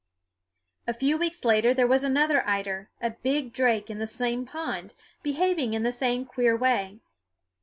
A 0.87 0.95
few 0.95 1.15
weeks 1.15 1.45
later 1.45 1.75
there 1.75 1.85
was 1.85 2.03
another 2.03 2.43
eider, 2.47 2.89
a 2.99 3.11
big 3.11 3.53
drake, 3.53 3.87
in 3.87 3.99
the 3.99 4.07
same 4.07 4.47
pond, 4.47 4.95
behaving 5.21 5.75
in 5.75 5.83
the 5.83 5.91
same 5.91 6.25
queer 6.25 6.57
way. 6.57 7.01